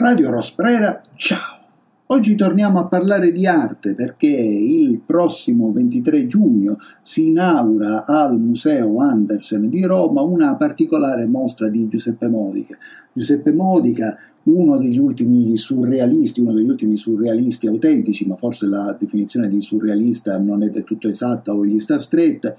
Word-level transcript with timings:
Radio 0.00 0.30
Rosprera, 0.30 1.02
ciao! 1.16 1.58
Oggi 2.06 2.36
torniamo 2.36 2.78
a 2.78 2.84
parlare 2.84 3.32
di 3.32 3.48
arte 3.48 3.94
perché 3.94 4.28
il 4.28 5.00
prossimo 5.04 5.72
23 5.72 6.28
giugno 6.28 6.78
si 7.02 7.26
inaugura 7.26 8.04
al 8.06 8.38
Museo 8.38 9.00
Andersen 9.00 9.68
di 9.68 9.84
Roma 9.84 10.20
una 10.20 10.54
particolare 10.54 11.26
mostra 11.26 11.68
di 11.68 11.88
Giuseppe 11.88 12.28
Modica. 12.28 12.78
Giuseppe 13.12 13.50
Modica, 13.50 14.16
uno 14.44 14.78
degli 14.78 14.98
ultimi 14.98 15.56
surrealisti, 15.56 16.42
uno 16.42 16.52
degli 16.52 16.68
ultimi 16.68 16.96
surrealisti 16.96 17.66
autentici, 17.66 18.24
ma 18.24 18.36
forse 18.36 18.66
la 18.66 18.96
definizione 18.96 19.48
di 19.48 19.60
surrealista 19.60 20.38
non 20.38 20.62
è 20.62 20.68
del 20.68 20.84
tutto 20.84 21.08
esatta 21.08 21.52
o 21.52 21.66
gli 21.66 21.80
sta 21.80 21.98
stretta, 21.98 22.54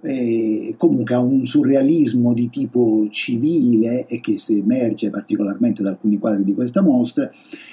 eh, 0.00 0.74
comunque 0.76 1.14
ha 1.14 1.20
un 1.20 1.46
surrealismo 1.46 2.32
di 2.34 2.48
tipo 2.50 3.06
civile 3.10 4.06
e 4.06 4.20
che 4.20 4.36
si 4.36 4.58
emerge 4.58 5.10
particolarmente 5.10 5.82
da 5.82 5.90
alcuni 5.90 6.18
quadri 6.18 6.44
di 6.44 6.54
questa 6.54 6.82
mostra. 6.82 7.30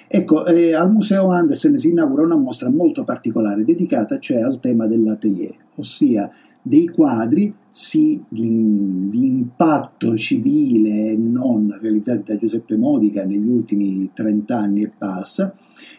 Ecco, 0.08 0.46
eh, 0.46 0.74
al 0.74 0.92
Museo 0.92 1.32
Andersen 1.32 1.78
si 1.78 1.90
inaugura 1.90 2.24
una 2.24 2.36
mostra 2.36 2.70
molto 2.70 3.04
particolare 3.04 3.64
dedicata 3.64 4.20
cioè 4.20 4.42
al 4.42 4.60
tema 4.60 4.88
dell'atelier, 4.88 5.56
ossia 5.76 6.32
dei 6.62 6.88
quadri 6.88 7.54
sì, 7.70 8.24
di, 8.28 9.10
di, 9.10 9.26
impatto 9.26 10.16
civile 10.16 11.16
non 11.18 11.76
realizzati 11.82 12.22
da 12.24 12.38
Giuseppe 12.38 12.78
Modica 12.78 13.26
negli 13.26 13.48
ultimi 13.48 14.12
30 14.14 14.56
anni 14.58 14.84
e 14.84 14.92
passa, 14.96 15.54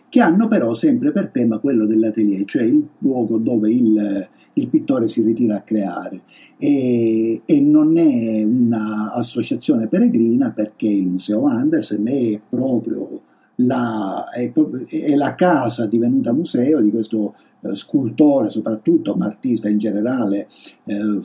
che 0.08 0.20
hanno 0.20 0.46
però 0.46 0.72
sempre 0.72 1.10
per 1.10 1.28
tema 1.28 1.58
quello 1.58 1.84
dell'atelier, 1.84 2.44
cioè 2.44 2.62
il 2.62 2.86
luogo 2.98 3.38
dove 3.38 3.72
il, 3.72 4.28
il 4.54 4.68
pittore 4.68 5.08
si 5.08 5.22
ritira 5.22 5.56
a 5.56 5.62
creare. 5.62 6.20
E, 6.56 7.42
e 7.44 7.60
non 7.60 7.96
è 7.98 8.42
un'associazione 8.42 9.88
peregrina 9.88 10.50
perché 10.50 10.86
il 10.86 11.06
Museo 11.06 11.46
Andersen 11.46 12.06
è 12.06 12.40
proprio 12.48 13.20
la, 13.56 14.28
è, 14.30 14.52
è 14.52 15.14
la 15.14 15.34
casa 15.34 15.86
divenuta 15.86 16.32
museo 16.32 16.80
di 16.80 16.90
questo 16.90 17.34
eh, 17.60 17.76
scultore, 17.76 18.50
soprattutto, 18.50 19.14
ma 19.14 19.26
artista 19.26 19.68
in 19.68 19.78
generale, 19.78 20.48
eh, 20.84 21.20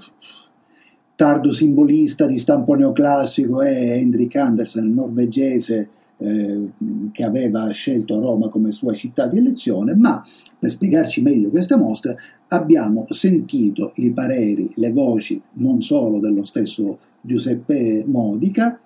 tardo 1.16 1.52
simbolista 1.52 2.28
di 2.28 2.38
stampo 2.38 2.76
neoclassico 2.76 3.62
è 3.62 3.98
Hendrik 3.98 4.36
Andersen, 4.36 4.94
norvegese 4.94 5.90
eh, 6.20 6.70
che 7.12 7.24
aveva 7.24 7.70
scelto 7.70 8.20
Roma 8.20 8.50
come 8.50 8.72
sua 8.72 8.94
città 8.94 9.26
di 9.26 9.38
elezione, 9.38 9.96
ma 9.96 10.26
per 10.58 10.70
spiegarci 10.70 11.22
meglio 11.22 11.50
questa 11.50 11.78
mostra 11.78 12.16
abbiamo 12.50 13.06
sentito 13.10 13.92
i 13.96 14.10
pareri, 14.10 14.72
le 14.76 14.92
voci 14.92 15.42
non 15.54 15.82
solo 15.82 16.20
dello 16.20 16.44
stesso 16.46 16.98
Giuseppe 17.22 18.04
Modica, 18.06 18.80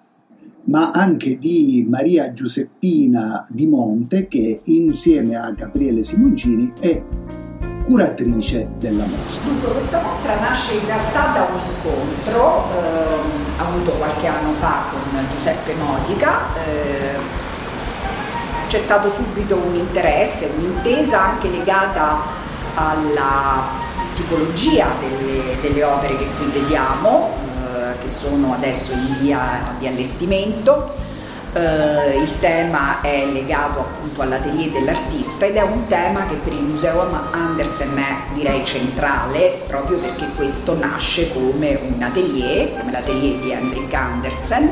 ma 0.66 0.92
anche 0.92 1.38
di 1.38 1.86
Maria 1.88 2.32
Giuseppina 2.32 3.46
Di 3.50 3.66
Monte 3.68 4.28
che 4.28 4.62
insieme 4.64 5.36
a 5.36 5.52
Gabriele 5.52 6.04
Simoncini 6.04 6.72
è 6.80 7.02
curatrice 7.86 8.70
della 8.80 9.06
mostra. 9.06 9.50
Dunque, 9.50 9.72
questa 9.72 10.02
mostra 10.02 10.40
nasce 10.40 10.76
in 10.76 10.86
realtà 10.86 11.34
da 11.34 11.48
un 11.52 11.60
incontro 11.70 12.64
eh, 12.72 13.13
avuto 13.74 13.92
qualche 13.94 14.28
anno 14.28 14.52
fa 14.54 14.84
con 14.92 15.28
Giuseppe 15.28 15.74
Modica. 15.74 16.54
Eh, 16.64 17.42
c'è 18.68 18.78
stato 18.78 19.10
subito 19.10 19.56
un 19.56 19.76
interesse, 19.76 20.52
un'intesa 20.56 21.22
anche 21.22 21.50
legata 21.50 22.22
alla 22.76 23.82
tipologia 24.16 24.88
delle, 25.00 25.60
delle 25.62 25.84
opere 25.84 26.18
che 26.18 26.28
qui 26.38 26.46
vediamo, 26.48 27.32
eh, 27.76 28.00
che 28.02 28.08
sono 28.08 28.54
adesso 28.54 28.94
in 28.94 29.18
via 29.20 29.76
di 29.78 29.88
allestimento. 29.88 31.12
Eh, 31.56 32.18
il 32.18 32.40
tema 32.40 33.00
è 33.02 33.28
legato 33.28 33.82
appunto 33.82 34.24
all'atelier 34.24 34.72
dell'artista 34.72 35.46
ed 35.46 35.56
è 35.56 35.62
un 35.62 35.86
tema 35.88 36.26
che 36.26 36.36
per 36.38 36.52
il 36.52 36.64
Museo 36.64 37.02
Andersen 37.32 37.96
è 37.96 38.34
direi 38.34 38.66
centrale 38.66 39.62
proprio 39.68 40.00
perché 40.00 40.26
questo 40.36 40.76
nasce 40.76 41.32
come 41.32 41.80
un 41.94 42.02
atelier, 42.02 42.76
come 42.76 42.92
l'atelier 42.92 43.40
di 43.40 43.52
Hendrik 43.52 43.94
Andersen, 43.94 44.72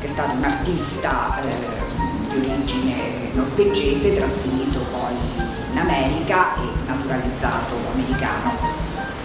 che 0.00 0.06
è 0.06 0.08
stato 0.08 0.34
un 0.36 0.44
artista 0.44 1.38
eh, 1.42 2.38
di 2.38 2.46
origine 2.50 2.94
norvegese, 3.32 4.16
trasferito 4.16 4.78
poi 4.90 5.14
in 5.72 5.78
America 5.78 6.56
e 6.56 6.86
naturalizzato 6.86 7.76
americano 7.92 8.75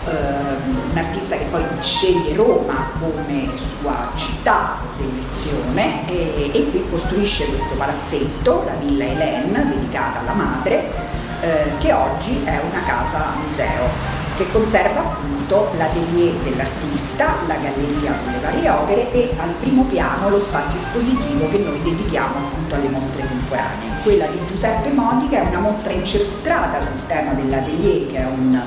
un 0.03 0.97
artista 0.97 1.37
che 1.37 1.45
poi 1.45 1.63
sceglie 1.79 2.35
Roma 2.35 2.89
come 2.99 3.49
sua 3.55 4.11
città 4.15 4.77
d'elezione 4.97 6.07
e, 6.09 6.51
e 6.53 6.69
qui 6.69 6.83
costruisce 6.89 7.45
questo 7.45 7.75
palazzetto, 7.75 8.63
la 8.65 8.73
Villa 8.73 9.05
Hélène, 9.05 9.67
dedicata 9.69 10.19
alla 10.19 10.33
madre, 10.33 10.91
eh, 11.41 11.71
che 11.77 11.93
oggi 11.93 12.41
è 12.43 12.59
una 12.67 12.81
casa 12.85 13.33
museo 13.45 14.19
che 14.37 14.51
conserva 14.51 15.01
appunto 15.01 15.69
l'atelier 15.77 16.33
dell'artista, 16.43 17.35
la 17.47 17.55
galleria 17.55 18.17
con 18.23 18.31
le 18.31 18.39
varie 18.39 18.69
opere 18.69 19.11
e 19.11 19.31
al 19.37 19.53
primo 19.59 19.83
piano 19.83 20.29
lo 20.29 20.39
spazio 20.39 20.79
espositivo 20.79 21.49
che 21.49 21.57
noi 21.59 21.81
dedichiamo 21.81 22.37
appunto 22.37 22.75
alle 22.75 22.89
mostre 22.89 23.27
temporanee. 23.27 24.01
Quella 24.01 24.25
di 24.27 24.39
Giuseppe 24.47 24.89
Modica 24.89 25.43
è 25.43 25.47
una 25.47 25.59
mostra 25.59 25.91
incentrata 25.91 26.81
sul 26.81 27.05
tema 27.05 27.33
dell'atelier 27.33 28.07
che 28.07 28.17
è 28.17 28.25
un 28.25 28.59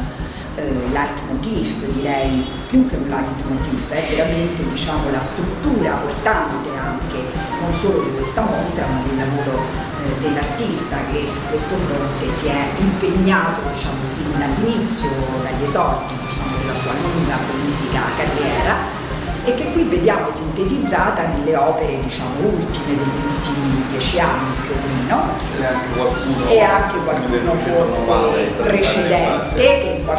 eh, 0.57 0.93
leitmotiv, 1.35 1.85
direi 1.93 2.47
più 2.69 2.87
che 2.87 2.97
un 2.97 3.09
leitmotiv, 3.09 3.91
è 3.91 4.07
veramente 4.11 4.63
diciamo, 4.71 5.11
la 5.11 5.21
struttura 5.21 5.95
portante 5.95 6.69
anche 6.77 7.19
non 7.61 7.75
solo 7.77 8.03
di 8.03 8.13
questa 8.15 8.43
mostra 8.43 8.87
ma 8.87 9.01
del 9.07 9.17
lavoro 9.17 9.59
eh, 9.59 10.21
dell'artista 10.21 10.97
che 11.11 11.25
su 11.25 11.41
questo 11.49 11.75
fronte 11.77 12.29
si 12.31 12.47
è 12.47 12.67
impegnato 12.79 13.61
diciamo, 13.73 13.99
fin 14.17 14.39
dall'inizio, 14.39 15.09
dagli 15.43 15.63
esordi 15.63 16.15
diciamo, 16.21 16.57
della 16.59 16.77
sua 16.77 16.93
lunga 16.93 17.37
prolifica 17.37 18.01
carriera 18.17 19.03
e 19.47 19.55
che 19.55 19.73
qui 19.73 19.85
vediamo 19.85 20.31
sintetizzata 20.31 21.27
nelle 21.27 21.55
opere 21.55 22.01
diciamo, 22.01 22.31
ultime 22.41 22.97
degli 22.97 23.27
ultimi 23.29 23.85
dieci 23.91 24.19
anni 24.19 24.55
più 24.63 24.73
o 24.73 24.79
meno. 24.87 25.23
E 26.49 26.61
anche 26.61 26.97
qualcuno 27.05 27.53
forse 27.55 28.53
precedente 28.63 29.55
che 29.55 29.63
in 29.63 29.64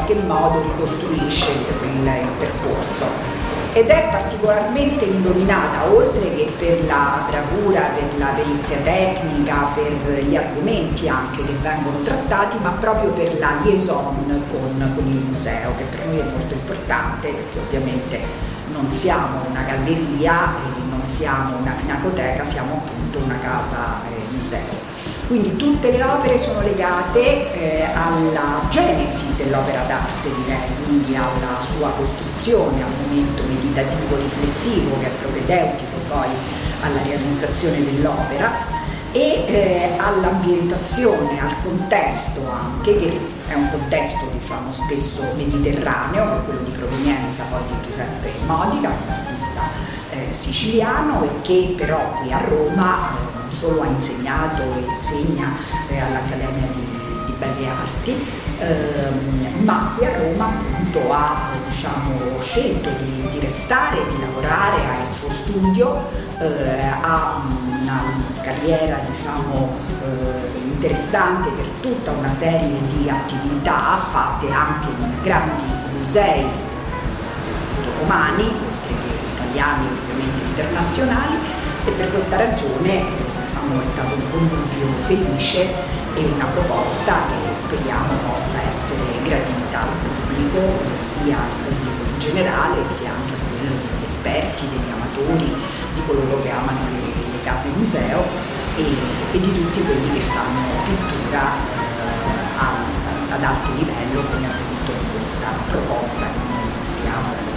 qualche 0.06 0.22
modo 0.28 0.62
ricostruisce 0.62 1.52
il, 1.52 2.06
il 2.06 2.30
percorso 2.38 3.34
ed 3.74 3.90
è 3.90 4.08
particolarmente 4.10 5.04
indovinata, 5.04 5.92
oltre 5.92 6.34
che 6.34 6.50
per 6.58 6.86
la 6.86 7.26
bravura, 7.30 7.82
per 7.94 8.10
la 8.18 8.28
perizia 8.28 8.78
tecnica, 8.78 9.72
per 9.74 10.24
gli 10.24 10.36
argomenti 10.36 11.10
anche 11.10 11.44
che 11.44 11.54
vengono 11.62 12.02
trattati, 12.04 12.58
ma 12.62 12.70
proprio 12.80 13.10
per 13.10 13.38
la 13.38 13.60
liaison 13.64 14.16
con, 14.50 14.94
con 14.96 15.06
il 15.08 15.26
museo, 15.30 15.76
che 15.76 15.84
per 15.84 16.06
noi 16.06 16.20
è 16.20 16.24
molto 16.24 16.54
importante, 16.54 17.34
perché 17.34 17.60
ovviamente 17.60 18.20
non 18.72 18.90
siamo 18.92 19.46
una 19.50 19.64
galleria 19.64 20.54
non 20.90 21.06
siamo 21.06 21.58
una 21.58 21.72
pinacoteca, 21.72 22.46
siamo 22.46 22.82
appunto 22.86 23.20
una 23.20 23.38
casa 23.40 24.00
eh, 24.10 24.38
museo. 24.38 24.95
Quindi 25.28 25.56
tutte 25.56 25.92
le 25.92 26.04
opere 26.04 26.38
sono 26.38 26.62
legate 26.62 27.52
eh, 27.54 27.84
alla 27.94 28.62
genesi 28.70 29.26
dell'opera 29.36 29.82
d'arte, 29.88 30.30
direi, 30.44 30.70
quindi 30.84 31.16
alla 31.16 31.60
sua 31.62 31.90
costruzione, 31.90 32.84
al 32.84 32.92
momento 33.04 33.42
meditativo 33.48 34.16
riflessivo 34.18 35.00
che 35.00 35.08
è 35.08 35.12
propedeutico 35.22 35.98
poi 36.10 36.30
alla 36.82 37.02
realizzazione 37.02 37.84
dell'opera 37.84 38.52
e 39.12 39.46
eh, 39.48 39.90
all'ambientazione, 39.98 41.40
al 41.42 41.56
contesto 41.64 42.42
anche, 42.48 43.00
che 43.00 43.20
è 43.48 43.54
un 43.56 43.70
contesto 43.72 44.28
diciamo 44.38 44.72
spesso 44.72 45.24
mediterraneo, 45.36 46.24
che 46.24 46.36
è 46.36 46.44
quello 46.44 46.60
di 46.60 46.72
provenienza 46.72 47.44
poi 47.50 47.62
di 47.68 47.82
Giuseppe 47.82 48.32
Modica, 48.46 48.90
un 48.90 49.12
artista 49.12 49.62
eh, 50.12 50.34
siciliano 50.34 51.24
e 51.24 51.30
che 51.42 51.74
però 51.76 51.98
qui 52.20 52.32
a 52.32 52.40
Roma 52.40 53.35
solo 53.56 53.84
ha 53.84 53.88
insegnato 53.88 54.62
e 54.62 54.86
insegna 54.96 55.56
eh, 55.88 56.00
all'Accademia 56.00 56.68
di, 56.74 57.00
di, 57.26 57.34
Belle 57.38 57.68
Arti, 57.68 58.28
ehm, 58.60 59.64
ma 59.64 59.94
qui 59.96 60.06
a 60.06 60.18
Roma 60.18 60.48
appunto 60.48 61.12
ha 61.12 61.52
diciamo, 61.70 62.40
scelto 62.40 62.90
di, 63.02 63.28
di, 63.30 63.40
restare, 63.40 63.98
di 64.10 64.20
lavorare, 64.20 64.86
ha 64.86 65.02
il 65.08 65.14
suo 65.14 65.30
studio, 65.30 66.02
eh, 66.40 66.80
ha 67.02 67.42
una 67.82 68.02
carriera 68.42 69.00
diciamo, 69.06 69.70
eh, 70.04 70.58
interessante 70.64 71.50
per 71.50 71.66
tutta 71.82 72.12
una 72.12 72.32
serie 72.32 72.78
di 72.94 73.10
attività 73.10 73.98
fatte 74.12 74.50
anche 74.52 74.88
in 74.88 75.22
grandi 75.24 75.64
musei 75.98 76.46
romani, 78.00 78.44
oltre 78.44 78.96
che 78.96 79.34
italiani 79.34 79.88
ovviamente 79.88 80.44
internazionali 80.48 81.36
e 81.86 81.92
per 81.92 82.12
questa 82.12 82.38
ragione 82.38 83.25
diciamo, 83.56 83.80
è 83.80 83.86
stato 83.86 84.16
un 84.16 84.32
connubio 84.32 84.88
felice 85.08 85.74
e 86.14 86.24
una 86.24 86.46
proposta 86.46 87.14
che 87.28 87.56
speriamo 87.56 88.14
possa 88.28 88.62
essere 88.62 89.02
gradita 89.24 89.82
al 89.82 89.96
pubblico, 90.04 90.60
sia 91.00 91.38
al 91.38 91.50
pubblico 91.64 92.04
in 92.12 92.20
generale, 92.20 92.86
sia 92.86 93.12
anche 93.12 93.34
a 93.34 93.38
quello 93.48 93.76
degli 93.76 94.04
esperti, 94.04 94.68
degli 94.68 94.92
amatori, 94.92 95.54
di 95.94 96.02
coloro 96.06 96.42
che 96.42 96.52
amano 96.52 96.80
le, 96.92 97.32
le 97.32 97.44
case 97.44 97.70
museo 97.70 98.24
e, 98.76 98.84
e 99.32 99.40
di 99.40 99.52
tutti 99.54 99.82
quelli 99.82 100.12
che 100.14 100.20
fanno 100.20 100.84
pittura 100.84 101.44
eh, 102.60 103.34
ad 103.34 103.44
alto 103.44 103.72
livello 103.76 104.22
come 104.32 104.48
appunto 104.48 104.92
questa 105.12 105.48
proposta 105.68 106.26
che 106.26 106.40
noi 106.50 106.68
offriamo. 106.82 107.55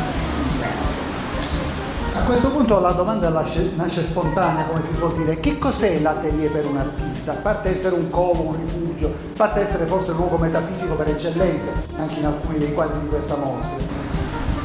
A 2.19 2.23
questo 2.23 2.51
punto 2.51 2.81
la 2.81 2.91
domanda 2.91 3.29
nasce, 3.29 3.71
nasce, 3.77 4.03
spontanea, 4.03 4.65
come 4.65 4.83
si 4.83 4.93
suol 4.93 5.15
dire, 5.15 5.39
che 5.39 5.57
cos'è 5.57 6.01
l'atelier 6.01 6.51
per 6.51 6.67
un 6.67 6.77
artista? 6.77 7.33
A 7.33 7.37
parte 7.37 7.71
essere 7.71 7.95
un 7.95 8.11
covo, 8.11 8.43
un 8.43 8.57
rifugio, 8.57 9.07
a 9.07 9.37
parte 9.37 9.61
essere 9.61 9.87
forse 9.87 10.11
il 10.11 10.17
luogo 10.17 10.37
metafisico 10.37 10.95
per 10.95 11.09
eccellenza, 11.09 11.71
anche 11.97 12.19
in 12.19 12.27
alcuni 12.27 12.59
dei 12.59 12.75
quadri 12.75 12.99
di 13.01 13.07
questa 13.07 13.37
mostra. 13.37 13.77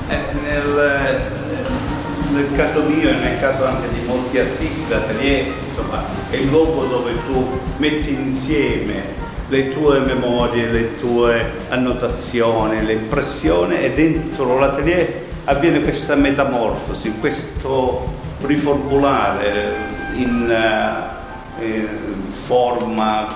Eh, 0.10 0.20
nel, 0.42 1.22
nel, 2.32 2.56
caso 2.56 2.82
mio 2.82 3.10
e 3.10 3.14
nel 3.14 3.40
caso 3.40 3.66
anche 3.66 3.88
di 3.94 4.02
molti 4.06 4.40
artisti, 4.40 4.90
l'atelier 4.90 5.46
insomma, 5.66 6.04
è 6.32 6.36
il 6.36 6.50
luogo 6.50 6.86
dove 6.86 7.12
tu 7.28 7.48
metti 7.78 8.14
insieme 8.14 9.22
le 9.48 9.70
tue 9.70 10.00
memorie, 10.00 10.70
le 10.70 10.98
tue 10.98 11.52
annotazioni, 11.70 12.84
le 12.84 12.94
impressioni 12.94 13.78
e 13.78 13.94
dentro 13.94 14.58
l'atelier 14.58 15.32
avviene 15.46 15.82
questa 15.82 16.16
metamorfosi, 16.16 17.14
questo 17.20 18.22
riformulare 18.42 19.76
in, 20.14 20.50
uh, 21.60 21.64
in 21.64 21.88
forma 22.32 23.28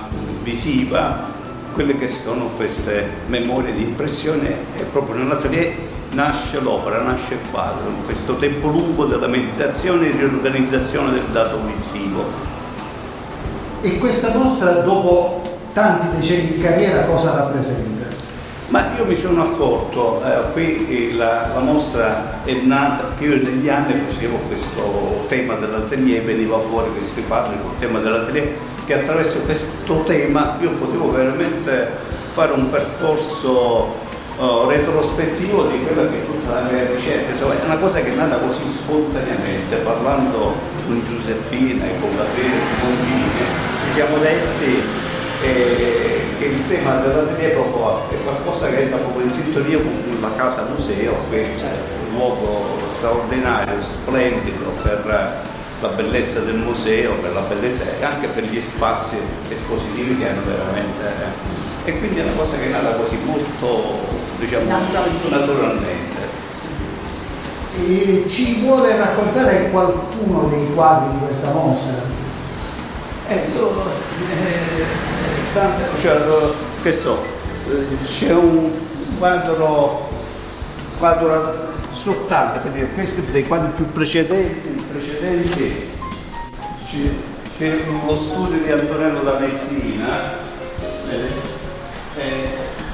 visiva 0.42 1.36
quelle 1.72 1.96
che 1.96 2.08
sono 2.08 2.46
queste 2.56 3.06
memorie 3.26 3.72
di 3.72 3.82
impressione 3.82 4.48
e 4.76 4.82
proprio 4.84 5.16
nell'atelier 5.16 5.72
nasce 6.10 6.58
l'opera, 6.60 7.02
nasce 7.02 7.34
il 7.34 7.40
quadro, 7.50 7.90
questo 8.04 8.36
tempo 8.36 8.68
lungo 8.68 9.04
della 9.04 9.26
meditazione 9.26 10.08
e 10.08 10.12
riorganizzazione 10.12 11.12
del 11.12 11.26
dato 11.32 11.60
visivo. 11.64 12.24
E 13.80 13.98
questa 13.98 14.32
mostra 14.34 14.72
dopo 14.80 15.42
tanti 15.72 16.16
decenni 16.16 16.48
di 16.48 16.58
carriera 16.58 17.04
cosa 17.04 17.34
rappresenta? 17.36 17.97
Ma 18.68 18.94
io 18.98 19.06
mi 19.06 19.16
sono 19.16 19.44
accorto, 19.44 20.22
eh, 20.22 20.52
qui 20.52 21.16
la, 21.16 21.52
la, 21.54 21.60
mostra 21.60 22.44
è 22.44 22.52
nata 22.52 23.04
perché 23.04 23.24
io 23.24 23.42
negli 23.42 23.66
anni 23.66 23.94
facevo 24.10 24.36
questo 24.46 25.24
tema 25.26 25.54
dell'atelier, 25.54 26.22
veniva 26.22 26.58
fuori 26.60 26.90
questi 26.92 27.24
quadri 27.24 27.56
col 27.62 27.78
tema 27.78 27.98
dell'atelier, 28.00 28.52
che 28.84 28.92
attraverso 28.92 29.38
questo 29.40 30.02
tema 30.02 30.58
io 30.60 30.72
potevo 30.72 31.10
veramente 31.10 31.88
fare 32.32 32.52
un 32.52 32.68
percorso 32.68 33.94
uh, 34.36 34.66
retrospettivo 34.68 35.68
di 35.68 35.82
quella 35.84 36.06
che 36.06 36.16
è 36.16 36.26
tutta 36.26 36.60
la 36.60 36.68
mia 36.70 36.86
ricerca, 36.94 37.30
insomma 37.30 37.54
è 37.58 37.64
una 37.64 37.78
cosa 37.78 38.00
che 38.00 38.12
è 38.12 38.14
nata 38.14 38.36
così 38.36 38.68
spontaneamente, 38.68 39.76
parlando 39.76 40.52
con 40.84 41.02
Giuseppina 41.06 41.86
e 41.86 42.00
con 42.00 42.10
Gabriele 42.14 42.60
Simongini, 42.76 43.30
ci 43.82 43.90
siamo 43.92 44.18
detti 44.18 44.82
eh, 45.42 46.07
che 46.38 46.44
il 46.46 46.66
tema 46.66 47.00
dell'atelier 47.00 47.52
proprio 47.52 48.08
è 48.10 48.22
qualcosa 48.22 48.68
che 48.68 48.82
entra 48.82 48.98
proprio 48.98 49.24
in 49.24 49.30
sintonia 49.30 49.78
con 49.78 50.18
la 50.20 50.34
casa 50.36 50.68
museo, 50.74 51.14
che 51.30 51.56
è 51.56 51.64
un 52.10 52.16
luogo 52.16 52.78
straordinario, 52.88 53.82
splendido 53.82 54.70
per 54.82 55.04
la 55.80 55.88
bellezza 55.88 56.40
del 56.40 56.56
museo, 56.56 57.14
per 57.14 57.32
la 57.32 57.40
bellezza 57.40 57.84
e 57.98 58.04
anche 58.04 58.28
per 58.28 58.44
gli 58.44 58.60
spazi 58.60 59.16
espositivi 59.48 60.16
che 60.16 60.28
hanno 60.28 60.42
veramente... 60.44 61.46
E 61.84 61.98
quindi 61.98 62.20
è 62.20 62.22
una 62.22 62.32
cosa 62.32 62.56
che 62.56 62.66
è 62.66 62.68
nata 62.68 62.90
così 62.96 63.16
molto, 63.24 64.00
diciamo, 64.38 64.68
naturalmente. 64.68 65.28
naturalmente. 65.28 66.16
E 67.82 68.24
ci 68.28 68.60
vuole 68.60 68.94
raccontare 68.96 69.70
qualcuno 69.70 70.48
dei 70.48 70.68
quadri 70.74 71.12
di 71.12 71.24
questa 71.24 71.50
mostra? 71.50 71.94
Eh, 73.28 73.42
sono, 73.46 73.84
eh, 73.84 75.07
tante, 75.52 76.00
cioè, 76.00 76.20
che 76.82 76.92
so, 76.92 77.18
c'è 78.02 78.32
un 78.32 78.70
quadro, 79.18 80.08
quadro 80.98 81.66
soltanto, 81.92 82.60
per 82.60 82.72
dire, 82.72 82.88
questi 82.94 83.22
dei 83.30 83.44
quadri 83.46 83.70
più 83.76 83.90
precedenti, 83.90 84.84
precedenti 84.90 85.90
c'è, 87.58 87.76
lo 88.06 88.16
studio 88.16 88.58
di 88.62 88.70
Antonello 88.70 89.20
da 89.22 89.38
Messina, 89.38 90.46
eh, 92.16 92.48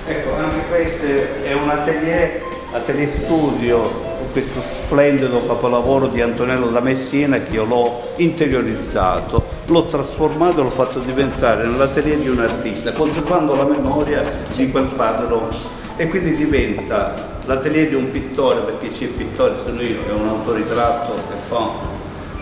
ecco, 0.07 0.35
anche 0.35 0.67
questo 0.69 1.07
è 1.45 1.53
un 1.53 1.69
atelier, 1.69 2.43
atelier 2.73 3.09
studio 3.09 4.13
questo 4.33 4.63
splendido 4.63 5.47
capolavoro 5.47 6.09
di 6.09 6.21
Antonello 6.21 6.67
da 6.67 6.81
Messina 6.81 7.39
che 7.39 7.53
io 7.53 7.65
l'ho 7.65 8.15
interiorizzato, 8.17 9.44
l'ho 9.67 9.85
trasformato 9.87 10.61
e 10.61 10.63
l'ho 10.63 10.71
fatto 10.71 10.99
diventare 10.99 11.65
nell'atelier 11.65 12.19
di 12.19 12.29
un 12.29 12.41
artista, 12.41 12.93
conservando 12.93 13.55
la 13.55 13.65
memoria 13.65 14.23
di 14.55 14.71
quel 14.71 14.89
quadro 14.95 15.49
e 15.97 16.09
quindi 16.09 16.35
diventa 16.35 17.15
l'atelier 17.45 17.89
di 17.89 17.95
un 17.95 18.11
pittore, 18.11 18.61
perché 18.61 18.91
c'è 18.91 19.05
il 19.05 19.11
pittore, 19.11 19.59
sono 19.59 19.81
io, 19.81 19.99
è 20.09 20.13
un 20.13 20.29
autoritratto 20.29 21.15
che 21.15 21.35
fa, 21.49 21.69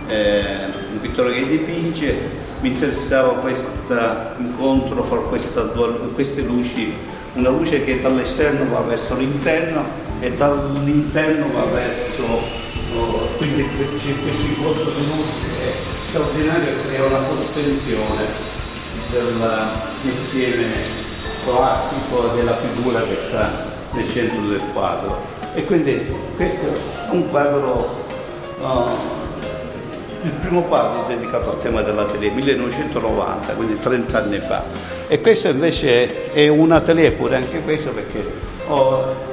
eh, 0.08 0.66
un 0.90 1.00
pittore 1.00 1.34
che 1.34 1.48
dipinge, 1.48 2.40
mi 2.60 2.68
interessava 2.68 3.34
questo 3.34 3.94
incontro 4.38 5.02
fra 5.02 5.18
queste 5.18 6.42
luci, 6.42 6.94
una 7.34 7.48
luce 7.48 7.84
che 7.84 8.00
dall'esterno 8.00 8.70
va 8.70 8.80
verso 8.80 9.16
l'interno 9.16 9.84
e 10.20 10.32
dall'interno 10.32 11.46
va 11.52 11.64
verso, 11.64 12.22
oh, 12.96 13.21
quindi 13.42 13.66
questo 14.22 14.46
incontro 14.46 14.84
di 14.84 15.06
luce 15.06 15.72
straordinario 15.74 16.74
è 16.92 17.00
una 17.00 17.18
sospensione 17.26 18.24
dell'insieme 19.10 20.66
plastico 21.44 22.28
della 22.36 22.56
figura 22.56 23.02
che 23.02 23.16
sta 23.26 23.50
nel 23.92 24.08
centro 24.10 24.46
del 24.46 24.60
quadro. 24.72 25.20
E 25.54 25.64
quindi 25.64 26.06
questo 26.36 26.68
è 26.68 27.10
un 27.10 27.28
quadro, 27.30 28.06
uh, 28.60 28.88
il 30.22 30.30
primo 30.30 30.62
quadro 30.62 31.04
dedicato 31.08 31.50
al 31.50 31.60
tema 31.60 31.82
dell'atelier, 31.82 32.32
1990, 32.32 33.52
quindi 33.54 33.78
30 33.80 34.22
anni 34.22 34.38
fa. 34.38 34.62
E 35.08 35.20
questo 35.20 35.48
invece 35.48 36.32
è 36.32 36.46
un 36.46 36.70
atelier 36.70 37.12
pure 37.14 37.36
anche 37.36 37.60
questo 37.60 37.90
perché 37.90 38.24
ho 38.68 39.30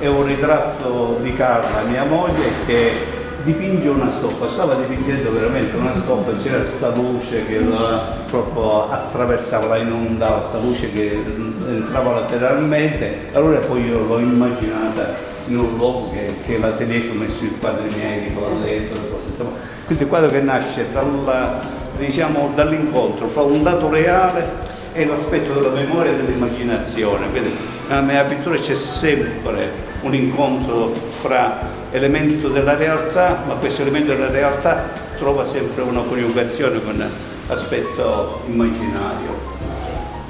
è 0.00 0.08
un 0.08 0.26
ritratto 0.26 1.20
di 1.22 1.32
Carla, 1.36 1.82
mia 1.82 2.02
moglie, 2.02 2.50
che 2.66 3.20
dipinge 3.44 3.88
una 3.88 4.10
stoffa, 4.10 4.48
stava 4.48 4.74
dipingendo 4.74 5.32
veramente 5.32 5.76
una 5.76 5.94
stoffa, 5.94 6.32
c'era 6.42 6.58
questa 6.58 6.88
luce 6.94 7.44
che 7.46 7.60
la 7.60 8.16
proprio 8.30 8.90
attraversava, 8.90 9.66
la 9.66 9.76
inondava, 9.78 10.38
questa 10.38 10.58
luce 10.58 10.92
che 10.92 11.22
entrava 11.66 12.12
lateralmente, 12.12 13.28
allora 13.32 13.58
poi 13.58 13.84
io 13.86 14.04
l'ho 14.04 14.18
immaginata 14.18 15.30
in 15.46 15.58
un 15.58 15.76
luogo 15.76 16.10
che, 16.12 16.34
che 16.46 16.58
l'atelier 16.58 17.02
ci 17.02 17.08
ho 17.10 17.14
messo 17.14 17.44
i 17.44 17.56
quadri 17.58 17.88
miei, 17.94 18.26
tipo 18.26 18.44
a 18.46 18.50
letto, 18.62 18.98
insomma. 19.28 19.50
quindi 19.86 20.04
il 20.04 20.08
quadro 20.08 20.30
che 20.30 20.40
nasce 20.40 20.86
dalla, 20.92 21.60
diciamo, 21.98 22.52
dall'incontro 22.54 23.26
fra 23.26 23.42
un 23.42 23.62
dato 23.62 23.88
reale 23.88 24.70
e 24.92 25.04
l'aspetto 25.06 25.54
della 25.54 25.70
memoria 25.70 26.12
e 26.12 26.16
dell'immaginazione, 26.16 27.28
quindi 27.30 27.56
nella 27.88 28.02
mia 28.02 28.24
pittura 28.24 28.56
c'è 28.56 28.74
sempre 28.74 29.90
un 30.02 30.14
incontro 30.14 30.92
fra 31.20 31.80
elemento 31.92 32.48
della 32.48 32.74
realtà, 32.74 33.42
ma 33.46 33.54
questo 33.54 33.82
elemento 33.82 34.12
della 34.12 34.30
realtà 34.30 34.90
trova 35.18 35.44
sempre 35.44 35.82
una 35.82 36.02
coniugazione 36.02 36.82
con 36.82 37.10
l'aspetto 37.46 38.42
immaginario. 38.46 39.50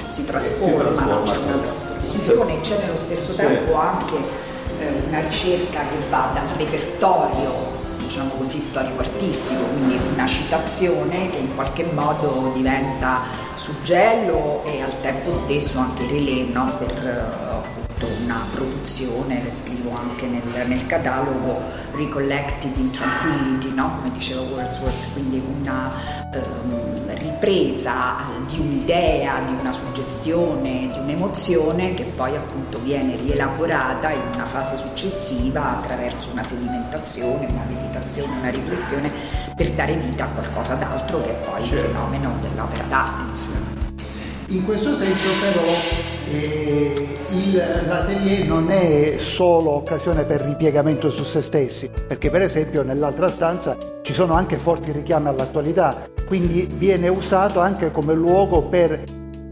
Si 0.09 0.23
trasforma, 0.25 0.89
si 0.89 0.95
trasforma 0.95 1.21
c'è 1.23 1.37
una 1.37 1.57
trasformazione, 1.63 2.61
c'è 2.61 2.77
nello 2.79 2.97
stesso 2.97 3.31
sì. 3.31 3.37
tempo 3.37 3.75
anche 3.75 4.15
eh, 4.79 5.03
una 5.07 5.21
ricerca 5.21 5.79
che 5.79 6.09
va 6.09 6.29
dal 6.33 6.47
repertorio 6.57 7.81
diciamo 8.03 8.31
così, 8.37 8.59
storico-artistico, 8.59 9.63
quindi 9.63 9.97
una 10.13 10.27
citazione 10.27 11.29
che 11.29 11.37
in 11.37 11.55
qualche 11.55 11.83
modo 11.83 12.51
diventa 12.53 13.21
suggello 13.55 14.61
e 14.65 14.81
al 14.81 15.01
tempo 15.01 15.31
stesso 15.31 15.79
anche 15.79 16.05
relè 16.07 16.43
no, 16.51 16.75
per 16.77 16.91
eh, 16.91 17.82
fatto 18.03 18.23
una 18.23 18.45
produzione, 18.53 19.41
lo 19.43 19.51
scrivo 19.51 19.95
anche 19.95 20.25
nel, 20.25 20.67
nel 20.67 20.85
catalogo, 20.85 21.61
Recollected 21.93 22.75
in 22.77 22.91
Tranquility, 22.91 23.73
no? 23.73 23.97
come 23.97 24.11
diceva 24.11 24.41
Wordsworth, 24.41 25.13
quindi 25.13 25.43
una 25.61 25.89
ehm, 26.33 27.17
ripresa 27.17 28.15
di 28.47 28.59
un'idea, 28.59 29.41
di 29.41 29.55
una 29.59 29.71
suggestione, 29.71 30.89
di 30.91 30.99
un'emozione 30.99 31.93
che 31.93 32.03
poi 32.03 32.35
appunto 32.35 32.79
viene 32.79 33.15
rielaborata 33.15 34.11
in 34.11 34.21
una 34.33 34.45
fase 34.45 34.77
successiva 34.77 35.79
attraverso 35.79 36.29
una 36.31 36.43
sedimentazione, 36.43 37.47
una 37.49 37.65
meditazione, 37.67 38.37
una 38.37 38.49
riflessione 38.49 39.11
per 39.55 39.71
dare 39.71 39.95
vita 39.95 40.25
a 40.25 40.27
qualcosa 40.27 40.75
d'altro 40.75 41.21
che 41.21 41.29
è 41.29 41.47
poi 41.47 41.63
il 41.63 41.69
fenomeno 41.69 42.37
dell'opera 42.41 42.83
d'arte. 42.83 43.31
In 44.47 44.65
questo 44.65 44.93
senso 44.93 45.29
però 45.39 45.63
eh, 45.63 46.12
l'atelier 47.87 48.45
non 48.45 48.69
è 48.69 49.15
solo 49.17 49.71
occasione 49.71 50.23
per 50.23 50.41
ripiegamento 50.41 51.09
su 51.09 51.23
se 51.23 51.41
stessi, 51.41 51.89
perché 52.07 52.29
per 52.29 52.41
esempio 52.41 52.83
nell'altra 52.83 53.29
stanza 53.29 53.77
ci 54.01 54.13
sono 54.13 54.33
anche 54.33 54.57
forti 54.57 54.91
richiami 54.91 55.27
all'attualità, 55.27 56.07
quindi 56.25 56.67
viene 56.75 57.07
usato 57.07 57.59
anche 57.59 57.91
come 57.91 58.13
luogo 58.13 58.63
per 58.63 59.03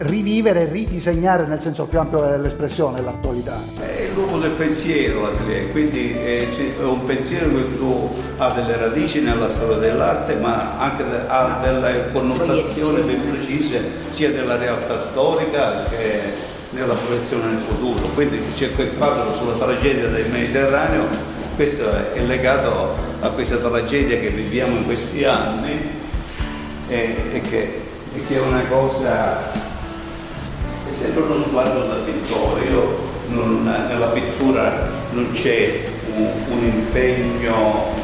rivivere 0.02 0.62
e 0.62 0.72
ridisegnare 0.72 1.46
nel 1.46 1.60
senso 1.60 1.86
più 1.86 2.00
ampio 2.00 2.22
dell'espressione 2.22 3.02
l'attualità. 3.02 3.60
È 3.80 4.02
il 4.02 4.14
luogo 4.14 4.40
del 4.40 4.52
pensiero 4.52 5.22
l'atelier, 5.22 5.72
quindi 5.72 6.12
è, 6.12 6.48
un 6.82 7.06
pensiero 7.06 7.50
che 7.50 7.78
tu 7.78 8.10
ha 8.38 8.52
delle 8.52 8.78
radici 8.78 9.22
nella 9.22 9.48
storia 9.48 9.78
dell'arte 9.78 10.36
ma 10.36 10.80
anche 10.80 11.04
ha 11.28 11.60
delle 11.62 12.10
connotazioni 12.12 13.02
ben 13.02 13.22
precise 13.30 13.84
sia 14.10 14.30
nella 14.30 14.56
realtà 14.56 14.98
storica 14.98 15.84
che 15.86 16.50
nella 16.72 16.94
proiezione 16.94 17.52
nel 17.52 17.60
futuro. 17.60 18.08
Quindi 18.14 18.40
c'è 18.56 18.74
quel 18.74 18.94
quadro 18.98 19.34
sulla 19.34 19.54
tragedia 19.54 20.08
del 20.08 20.30
Mediterraneo, 20.30 21.08
questo 21.56 21.84
è 22.14 22.20
legato 22.22 22.96
a 23.20 23.30
questa 23.30 23.58
tragedia 23.58 24.20
che 24.20 24.30
viviamo 24.30 24.78
in 24.78 24.86
questi 24.86 25.24
anni 25.26 25.90
e, 26.88 27.16
e, 27.34 27.42
che, 27.42 27.82
e 28.14 28.26
che, 28.26 28.36
è 28.36 28.40
una 28.40 28.64
cosa, 28.68 29.52
è 30.88 30.90
sempre 30.90 31.24
uno 31.24 31.46
sguardo 31.46 31.86
da 31.86 31.96
pittore. 31.96 32.66
Io 32.66 33.10
non, 33.28 33.64
nella 33.64 34.08
pittura 34.08 34.88
non 35.12 35.30
c'è 35.32 35.84
un, 36.16 36.28
un 36.50 36.64
impegno 36.64 38.01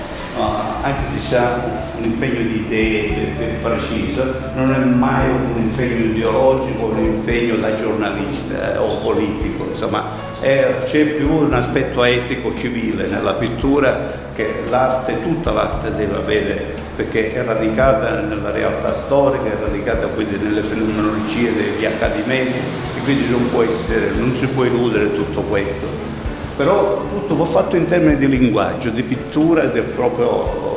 anche 0.81 1.19
se 1.19 1.37
ha 1.37 1.59
un 1.97 2.03
impegno 2.03 2.41
di 2.41 2.59
idee 2.59 3.57
preciso, 3.61 4.23
non 4.55 4.73
è 4.73 4.77
mai 4.77 5.29
un 5.29 5.57
impegno 5.57 6.05
ideologico, 6.05 6.85
un 6.85 7.03
impegno 7.03 7.55
da 7.55 7.75
giornalista 7.75 8.75
eh, 8.75 8.77
o 8.77 8.97
politico, 8.97 9.65
insomma 9.65 10.03
è, 10.39 10.83
c'è 10.85 11.05
più 11.05 11.31
un 11.31 11.53
aspetto 11.53 12.03
etico, 12.03 12.53
civile 12.55 13.07
nella 13.07 13.33
pittura 13.33 14.11
che 14.33 14.63
l'arte, 14.69 15.17
tutta 15.17 15.51
l'arte 15.51 15.95
deve 15.95 16.15
avere, 16.15 16.75
perché 16.95 17.33
è 17.33 17.43
radicata 17.43 18.21
nella 18.21 18.51
realtà 18.51 18.93
storica, 18.93 19.45
è 19.45 19.57
radicata 19.59 20.07
quindi 20.07 20.37
nelle 20.37 20.61
fenomenologie 20.61 21.53
degli 21.53 21.85
accadimenti 21.85 22.57
e 22.97 23.01
quindi 23.03 23.29
non 23.29 23.49
può 23.49 23.63
essere, 23.63 24.11
non 24.11 24.35
si 24.35 24.45
può 24.47 24.63
eludere 24.63 25.15
tutto 25.15 25.41
questo 25.41 26.16
però 26.57 27.03
tutto 27.09 27.37
va 27.37 27.45
fatto 27.45 27.75
in 27.75 27.85
termini 27.85 28.17
di 28.17 28.27
linguaggio, 28.27 28.89
di 28.89 29.03
pittura 29.03 29.61
e 29.63 29.71
del 29.71 29.83
proprio 29.83 30.75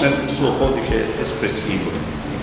nel 0.00 0.28
suo 0.28 0.52
codice 0.54 1.18
espressivo. 1.20 1.90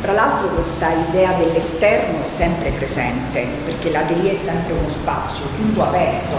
Tra 0.02 0.14
l'altro 0.14 0.48
questa 0.50 0.90
idea 1.10 1.34
dell'esterno 1.34 2.22
è 2.22 2.26
sempre 2.26 2.72
presente, 2.72 3.46
perché 3.66 3.92
l'atelier 3.92 4.32
è 4.32 4.36
sempre 4.36 4.74
uno 4.74 4.90
spazio 4.90 5.46
chiuso, 5.58 5.84
aperto, 5.84 6.36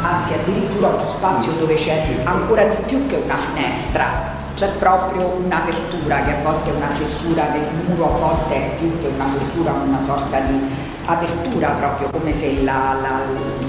anzi 0.00 0.34
addirittura 0.34 0.88
uno 0.88 1.06
spazio 1.06 1.52
dove 1.58 1.74
c'è 1.74 2.02
ancora 2.24 2.64
di 2.64 2.76
più 2.86 3.06
che 3.06 3.16
una 3.16 3.36
finestra, 3.36 4.40
c'è 4.54 4.68
proprio 4.78 5.26
un'apertura 5.44 6.22
che 6.22 6.30
a 6.32 6.42
volte 6.42 6.70
è 6.70 6.74
una 6.74 6.88
fessura 6.88 7.44
del 7.52 7.66
muro, 7.86 8.14
a 8.14 8.18
volte 8.18 8.54
è 8.54 8.74
più 8.76 8.98
che 9.00 9.06
una 9.08 9.26
fessura, 9.26 9.72
una 9.72 10.00
sorta 10.00 10.40
di 10.40 10.60
apertura 11.04 11.70
proprio 11.70 12.10
come 12.10 12.32
se 12.32 12.62
la, 12.62 12.96
la, 13.00 13.20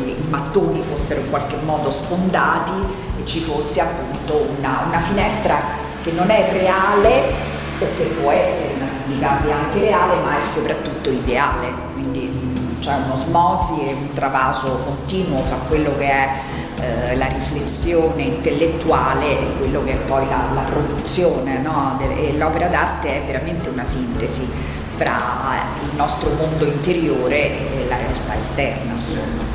i 0.05 0.25
mattoni 0.29 0.81
fossero 0.81 1.21
in 1.21 1.29
qualche 1.29 1.55
modo 1.63 1.89
sfondati 1.89 2.71
e 3.19 3.25
ci 3.25 3.39
fosse 3.39 3.81
appunto 3.81 4.47
una, 4.57 4.83
una 4.87 4.99
finestra 4.99 5.55
che 6.03 6.11
non 6.11 6.29
è 6.29 6.49
reale 6.51 7.51
o 7.79 7.85
che 7.97 8.03
può 8.21 8.31
essere 8.31 8.73
in 8.73 8.81
alcuni 8.81 9.19
casi 9.19 9.51
anche 9.51 9.79
reale 9.79 10.21
ma 10.21 10.37
è 10.37 10.41
soprattutto 10.41 11.09
ideale. 11.09 11.73
Quindi 11.93 12.29
mm, 12.31 12.79
c'è 12.79 12.93
un'osmosi 13.05 13.87
e 13.87 13.93
un 13.93 14.11
travaso 14.11 14.79
continuo 14.85 15.41
fra 15.43 15.57
quello 15.67 15.95
che 15.97 16.09
è 16.09 16.29
eh, 16.79 17.15
la 17.15 17.27
riflessione 17.27 18.23
intellettuale 18.23 19.39
e 19.39 19.45
quello 19.57 19.83
che 19.83 19.91
è 19.91 19.97
poi 19.97 20.27
la, 20.27 20.49
la 20.53 20.61
produzione 20.61 21.59
no? 21.59 21.99
e 21.99 22.35
l'opera 22.37 22.67
d'arte 22.67 23.23
è 23.23 23.25
veramente 23.25 23.69
una 23.69 23.83
sintesi 23.83 24.47
fra 24.95 25.55
il 25.83 25.95
nostro 25.95 26.29
mondo 26.31 26.65
interiore 26.65 27.35
e 27.35 27.85
la 27.87 27.97
realtà 27.97 28.37
esterna. 28.37 28.93
Insomma. 28.93 29.51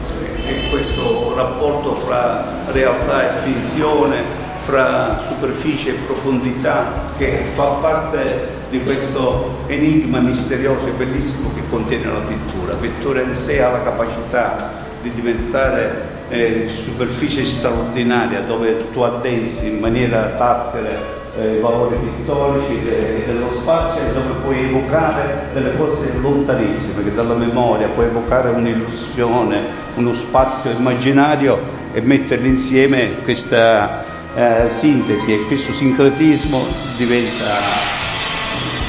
E 0.46 0.68
questo 0.70 1.34
rapporto 1.34 1.94
fra 1.94 2.44
realtà 2.72 3.22
e 3.22 3.42
finzione, 3.42 4.22
fra 4.64 5.20
superficie 5.20 5.90
e 5.90 5.92
profondità, 6.06 7.04
che 7.16 7.44
fa 7.54 7.64
parte 7.80 8.56
di 8.70 8.82
questo 8.82 9.64
enigma 9.66 10.18
misterioso 10.20 10.86
e 10.86 10.90
bellissimo 10.92 11.50
che 11.54 11.62
contiene 11.68 12.06
la 12.06 12.20
pittura. 12.20 12.72
La 12.72 12.78
pittura 12.78 13.20
in 13.20 13.34
sé 13.34 13.62
ha 13.62 13.70
la 13.70 13.82
capacità 13.82 14.72
di 15.02 15.10
diventare 15.10 16.16
eh, 16.28 16.68
superficie 16.68 17.44
straordinaria 17.44 18.40
dove 18.40 18.90
tu 18.92 19.00
addensi 19.00 19.68
in 19.68 19.78
maniera 19.78 20.34
tattile 20.36 21.16
eh, 21.38 21.58
valori 21.60 21.96
pittorici 21.96 22.82
de, 22.82 23.24
dello 23.26 23.52
spazio 23.52 24.02
e 24.02 24.12
dove 24.12 24.40
puoi 24.42 24.64
evocare 24.64 25.48
delle 25.52 25.76
cose 25.76 26.12
lontanissime, 26.20 27.04
che 27.04 27.14
dalla 27.14 27.34
memoria 27.34 27.88
puoi 27.88 28.06
evocare 28.06 28.50
un'illusione, 28.50 29.62
uno 29.94 30.14
spazio 30.14 30.70
immaginario 30.70 31.58
e 31.92 32.00
metterli 32.00 32.48
insieme 32.48 33.22
questa 33.22 34.04
eh, 34.34 34.68
sintesi 34.68 35.32
e 35.32 35.46
questo 35.46 35.72
sincretismo 35.72 36.66
diventa 36.96 37.56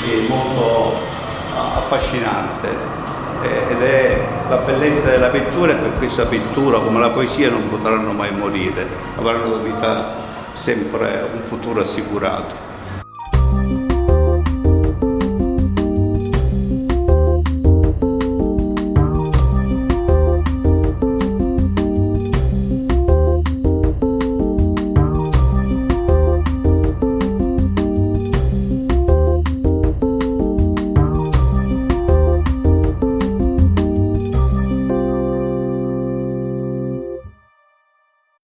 eh, 0.08 0.27
molto 0.27 0.98
affascinante 1.55 3.08
ed 3.41 3.81
è 3.81 4.17
la 4.50 4.58
bellezza 4.58 5.10
della 5.10 5.29
pittura 5.29 5.72
e 5.72 5.75
per 5.75 5.91
questa 5.98 6.25
pittura 6.25 6.79
come 6.79 7.00
la 7.00 7.10
poesia 7.10 7.50
non 7.50 7.67
potranno 7.69 8.12
mai 8.12 8.31
morire, 8.31 8.88
avranno 9.17 9.58
vita 9.60 10.27
sempre 10.53 11.29
un 11.34 11.41
futuro 11.43 11.81
assicurato. 11.81 12.68